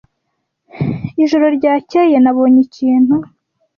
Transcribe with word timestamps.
Ijoro 1.23 1.45
ryakeye, 1.57 2.17
nabonye 2.21 2.59
ikintu. 2.67 3.15